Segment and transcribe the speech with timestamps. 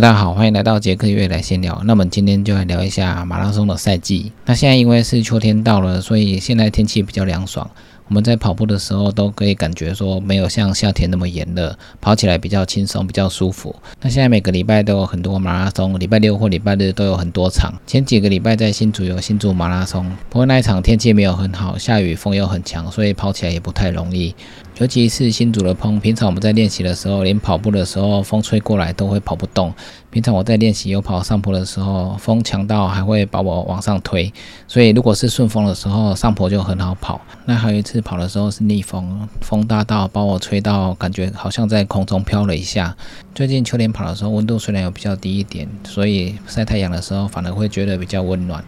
[0.00, 1.82] 大家好，欢迎来到杰克月来闲聊。
[1.84, 4.30] 那么今天就来聊一下马拉松的赛季。
[4.46, 7.68] 那现在因为是秋天到了，所以现在天气比较凉爽。
[8.06, 13.74] 我们在跑步的时候都可以感觉说没有像夏天那么炎热，跑起来比较轻松，比较舒服。
[14.00, 17.74] 那现在每个礼拜都有很多马拉松，礼拜六或礼拜日都有很多场。
[17.84, 24.32] 前几个礼拜在新竹有新竹马拉松，不过那一场天气没有很好，下雨风又很强，所以跑起来也不太容易。
[24.78, 29.74] 尤其是新竹的风，平常我们在练习的时候，连跑步的时候风吹过来都会跑不动。
[30.10, 34.32] 平常我在练习有跑上坡的时候，风强到还会把我往上推，
[34.68, 37.20] 所以如果是顺风的时候，上坡就很好跑。
[37.44, 42.96] 那还有一次跑的时候是逆风，风大到把我吹到，感觉好像在空中飘了一下。
[43.34, 48.62] 最近秋天跑的时候，温度虽然有比较低一点，所以晒太阳的时候反而会觉得比较温暖。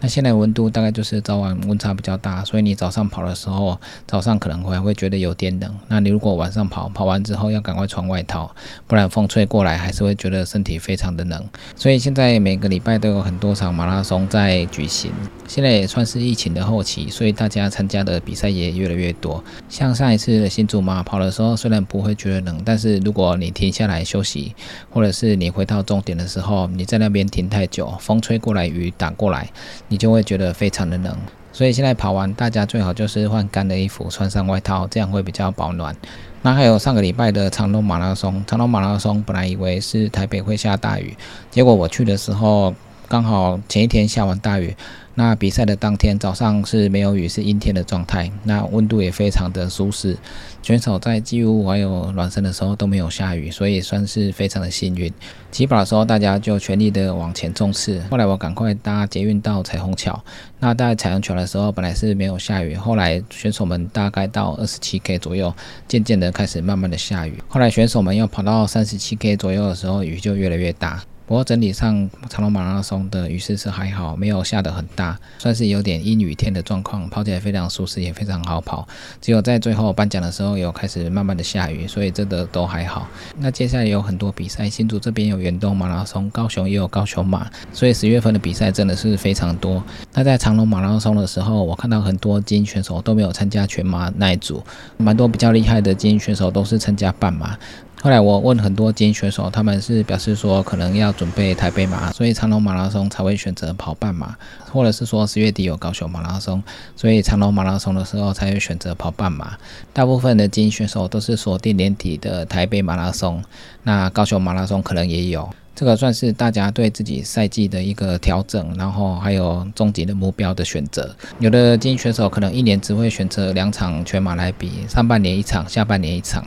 [0.00, 5.74] 那现在温度大概就是早晚温差比较大，所以你早上跑的时候，早上可能会会觉得有点冷。
[5.88, 8.50] 那你如果晚上跑，跑完之后要赶快穿外套，
[8.86, 11.44] 不然风吹过来还是会觉得身体非常的冷。
[11.76, 15.12] 所以现在每个礼拜都有很多场马拉松在举行。
[15.46, 19.42] 现在也算是疫情的后期，所以大家参加的比赛也越来越多。
[19.68, 24.54] 像上一次的新竹马跑的时候，虽然不会觉得冷，但是如果你停下来休息，
[24.88, 29.50] 或者是你回到终点的时候，你在那边停太久，风吹过来，雨打过来。
[29.90, 31.14] 你就会觉得非常的冷，
[31.52, 35.94] 所以现在跑完，大家最好就是换干的衣服，穿上外套，这样会比较保暖。
[36.42, 41.16] 那还有上个礼拜的长隆马拉松，长隆马拉松本来以为是台北会下大雨，
[41.50, 42.72] 结果我去的时候
[43.10, 44.76] 刚好前一天下完大雨。
[45.16, 50.16] 那比赛的当天早上是没有雨，是阴天的状态，那温度也非常的舒适。
[50.62, 55.12] 选手在几乎还有暖身的时候都没有下雨，所以算是非常的幸运。
[55.50, 60.18] 起跑的时候大家就全力的往前冲刺，后来我赶快搭捷运到彩虹桥。
[60.60, 65.52] 那在彩虹桥的时候本来是没有下雨，后来选手们大概到二十七 K 左右，
[65.88, 67.42] 渐渐的开始慢慢的下雨。
[67.48, 71.02] 后来选手们要跑到三十七 K 左右的时候，雨就越来越大。
[71.30, 78.88] 不过整体上，长隆马拉松的雨势是还好，没有下得很大，算是有点阴雨天的状况，跑起来非常舒适，也非常好跑。
[79.20, 83.06] 只有在最后颁奖的时候，有开始慢慢的下雨，所以这个都还好。
[83.38, 89.80] 那接下来有很多比赛，新竹这边有远东马拉松，高雄也有高雄马，所以十月份的比赛真的是非常多。
[90.12, 94.60] 那在长隆马拉松的时候，我看到很多精英选手都没有参加全马那一组，
[94.96, 97.56] 蛮多比较厉害的精英选手都是参加半马。
[98.02, 104.34] 后来我问很多精英选手，他们是表示说可能要准备台北马，所以长隆马拉松才会选择跑半马，
[104.72, 106.62] 或者是说十月底有高雄马拉松，
[106.96, 109.52] 所以长隆马拉松的时候才会选择跑半马。
[109.92, 113.44] 大部分的精英选手都是锁定年底的台北马拉松，
[113.82, 115.50] 那高雄马拉松可能也有。
[115.74, 121.14] 这个算是大家对自己赛季的一个调整，然后还有终极的目标的选择。
[121.38, 126.42] 有的精英选手可能一年只会选择两场全马来比，上半年一场，下半年一场。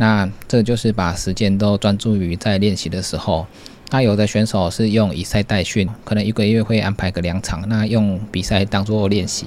[0.00, 3.46] 那这就是把时间都专注于在练习的时候。
[3.90, 9.44] 那有的选手是用以赛代训，可能一个月会安排个两场，那用比赛当做练习，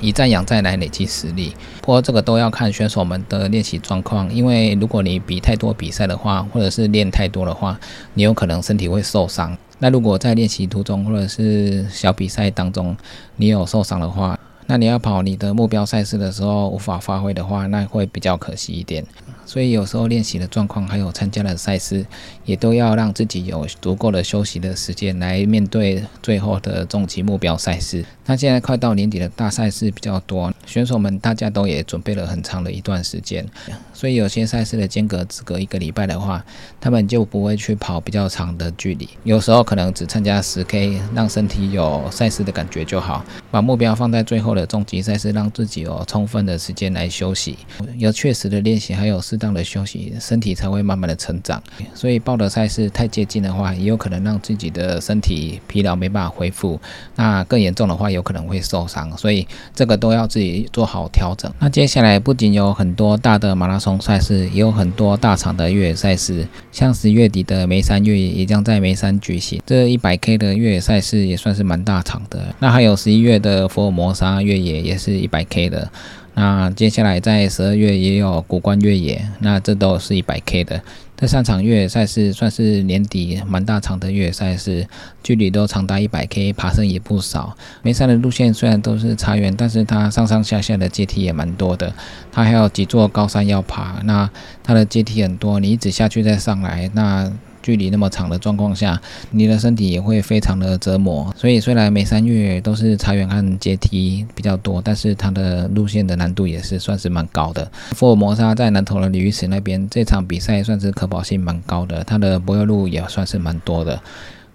[0.00, 1.52] 以战养战来累积实力。
[1.82, 7.78] 不过这个都要看选手们的练习状况，因为如果你比太多比赛的话，或者是练太多的话，
[8.14, 9.54] 你有可能身体会受伤。
[9.80, 12.96] 那如果在练习途中或者是小比赛当中，
[13.36, 19.04] 你有受伤的话，那你要跑你的目标赛事的时候无法发挥的话，那会比较可惜一点。
[19.50, 22.06] 所以有时候练习的状况，还有参加的赛事，
[22.44, 28.04] 也都要让自己有足够的休息的时间来面对最后的终极目标赛事。
[28.30, 33.44] 那现在快到年底的大赛事比较多，选手们大家都也准备了很长的一段时间，
[33.92, 36.44] 所以有些赛事的间隔只隔一个礼拜的话，
[36.80, 39.08] 他们就不会去跑比较长的距离。
[39.24, 47.58] 有时候可能只参加十 K，让身体有赛事的感觉就好，把目标放在最后的终极赛事，让自己有充分的时间来休息，
[47.98, 51.60] 有确实的练习，还有适当的休息，身体才会慢慢的成长。
[51.96, 56.80] 所以报的赛事太接近的话，也有可能让自己的身体疲劳没办法恢复。
[57.16, 58.19] 那更严重的话，有。
[58.20, 61.50] 有可能会受伤，所以这个都要自己做好调整。
[61.58, 72.54] 那接下来不仅有很多大的马拉松赛事，也有很多大场的越野赛事，像十月底的眉山越野也将在眉山举行，这一百 K 的越野赛事也算是蛮大场的。
[72.58, 75.90] 那还有十一月的福尔摩沙越野也是一百 K 的。
[76.34, 80.80] 那接下来在十二月也有古关越野，那这都是一百 K 的。
[81.20, 84.88] 这三场越野赛事算是年底蛮大场的越野赛事，
[85.22, 87.54] 距离都长达一百 K，爬升也不少。
[87.82, 91.92] 眉山的路线虽然都是茶园，但是它上上下下的阶梯也蛮多的。
[92.32, 94.30] 它还有几座高山要爬，那
[94.62, 97.30] 它的阶梯很多，你一直下去再上来，那
[97.62, 101.32] 距离那么长的状况下，你的身体也会非常的折磨。
[101.36, 107.70] 所以虽然每三月都是茶园和阶梯比较多，但是它的路线的难度也是算是蛮高的。
[107.92, 114.00] 福尔摩沙在南投的鲤鱼池那边，这场比赛算是可保性蛮高的，它的柏油路也算是蛮多的。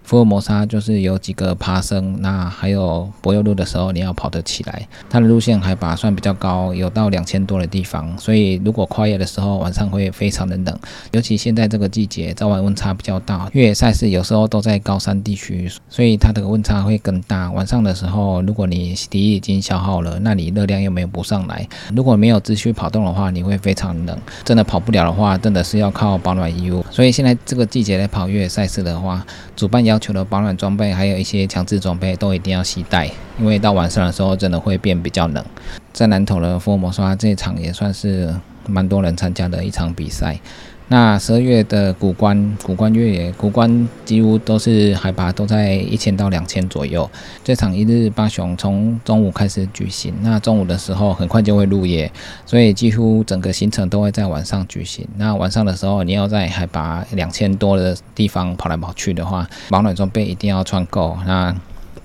[0.06, 4.86] 福尔摩沙就是有几个爬升，那还有柏油路的时候，你要跑得起来。
[5.10, 10.78] 它的路线海拔算比较高，有到两千多的地方，所以如果跨越的时候，晚上会非常的冷。
[11.10, 13.50] 尤其现在这个季节，早晚温差比较大。
[13.52, 17.50] 越野赛事有时候都在高山地区，所以它的温差会更大。
[17.50, 24.16] 晚上的时候，如果你体力已经消耗了，那你热量又没有补上来，如果没有持续跑动的话，你会非常冷。
[24.44, 26.86] 真的跑不了的话，真的是要靠保暖衣物。
[26.92, 29.26] 所以现在这个季节来跑越野赛事的话，
[29.56, 29.95] 主办要。
[29.96, 35.42] 要求的保暖装备，还有一些强制装备都一定要携带，因为到晚上的时候真的会变比较冷。
[35.90, 38.34] 在南投的福尔摩沙这一场也算是
[38.68, 40.38] 蛮多人参加的一场比赛。
[40.88, 47.10] 那十二月的古关古关越野，古关几乎都是海拔都在一千到两千左右。
[47.42, 52.10] 这场一日八雄从中午开始举行，那中午的时候很快就会入夜，
[52.44, 55.04] 所以几乎整个行程都会在晚上举行。
[55.16, 61.18] 那晚上的时候，你要在海拔两千多的地方跑来跑去的话，保暖装备一定要穿够。
[61.26, 61.52] 那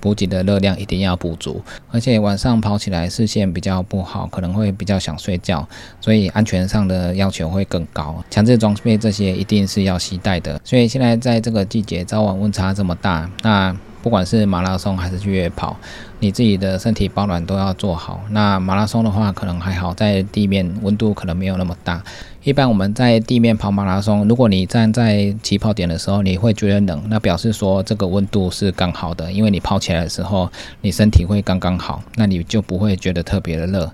[0.02, 1.62] 补给的热量一定要补足，
[1.92, 5.66] 而且晚上跑起来视线比较不好，可能会比较想睡觉，
[6.00, 8.22] 所以安全上的要求会更高。
[8.28, 10.60] 强制装备这些一定是要携带的。
[10.64, 15.76] 所以现在在这个季节，早晚温差这么大，那不管是马拉松还是越野跑，
[16.18, 18.20] 你自己的身体保暖都要做好。
[18.30, 22.02] 那马拉松的话，可能还好，在地面温度可能没有那么大。
[22.42, 30.50] 一般我们在地面跑马拉松，如果你站在起跑点的时候，你会觉得冷，那表示说这个温度是刚好的，因为你跑起来的时候，
[30.80, 33.88] 你身体会刚刚好，那你就不会觉得特别的热。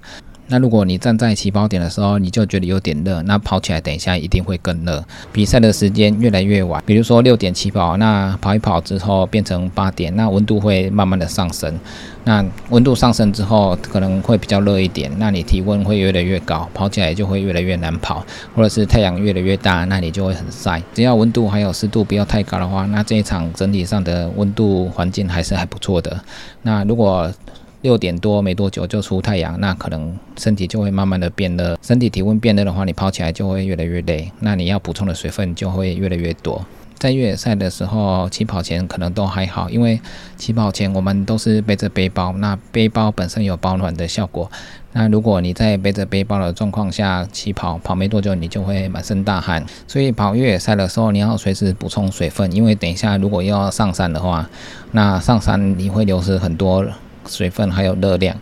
[0.49, 5.05] 那如果你站在起跑点的时候，你就觉得有点热，那跑起来等一下一定会更热。
[5.33, 11.79] 比赛的时间越来越晚，比如说六点起跑，那跑一跑之后变成八点，那温度会慢慢的上升。
[12.25, 18.25] 那温度上升之后，可能会比较热一点，那你体温会越来越高，跑起来就会越来越难跑，
[18.55, 20.83] 或者是太阳越来越大，那你就会很晒。
[20.93, 26.21] 只要温度还有湿度不要太高的话，那这一场整体上的温度环境还是还不错的。
[26.63, 27.33] 那如果
[27.83, 31.79] 六点多没多久就出太阳，那可能身体就会慢慢的变热。
[31.81, 36.65] 身体体温变热的话，你跑起来就会越来越累，那你要补充的水分就会越来越多。
[36.99, 40.01] 在越野赛的时候，起跑前可能都还好，因为
[40.37, 44.51] 起跑前我们都是背着背包，那背包本身有保暖的效果。
[44.95, 49.65] 那如果你在背着背包的状况下起跑，跑没多久你就会满身大汗。
[49.87, 54.51] 所以跑越野赛的时候，你要随时补充水分，因为等一下如果要上山的话，
[54.91, 56.85] 那上山你会流失很多。
[57.29, 58.37] 水分还有热量，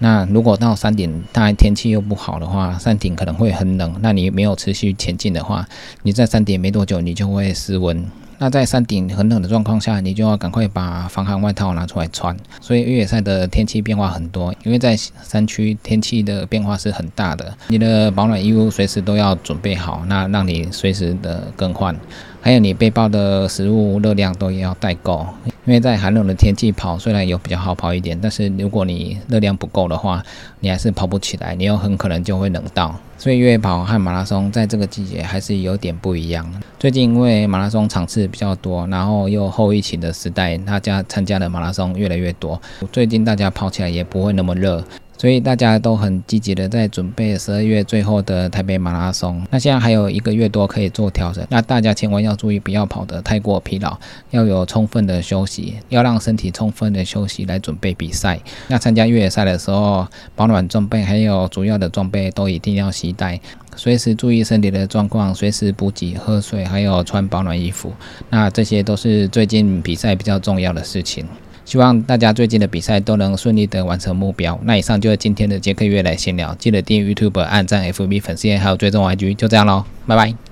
[0.00, 3.94] 那如果到山顶，当然天气又不好的话，山顶可能会很冷。
[4.00, 5.66] 那你没有持续前进的话，
[6.02, 8.04] 你在山顶没多久，你就会失温。
[8.38, 12.36] 那在山顶很冷的状况下，你就要赶快把防寒外套拿出来穿。
[12.60, 21.96] 所以越野赛的天气变化很多，因为在山区天气的变化是很大的，你的保暖衣物随时都要准备好，那让你随时的更换。
[22.44, 25.24] 还有你背包的食物热量都要带够，
[25.64, 30.20] 因为在寒冷的天气跑，虽然有比较好跑一点，但是如果你热量不够的话，
[30.58, 32.96] 你还是跑不起来，你又很可能就会冷到。
[33.16, 36.44] 所以越野跑和马拉松在这个季节还是有点不一样。
[36.80, 42.60] 最近因为马拉松场次比较多，然后又后疫情的时代，大家参加的马拉松越来越多，
[42.90, 44.82] 最近大家跑起来也不会那么热。
[45.22, 49.40] 所以大家都很积极的在准备十二月最后的台北马拉松。
[49.52, 51.46] 那现在还有一个月多可以做调整。
[51.48, 53.96] 那大家千万要注意，不要跑得太过疲劳，
[54.30, 58.40] 要有充分的休息，要让身体充分的休息来准备比赛。
[58.66, 63.40] 那参加越野赛的时候，保暖装备还有主要的装备都一定要携带，
[63.76, 67.92] 随时注意身体的状况，随时补给、喝水，还有穿保暖衣服。
[68.28, 71.24] 那这些都是最近比赛比较重要的事情。
[71.64, 74.58] 希望大家最近的比赛都能顺利的完成目标。
[74.64, 80.42] 那以上就是今天的杰克约来闲聊，记得订阅 YouTube、按赞 FB 粉丝页，还有追踪 IG，就这样喽，拜拜。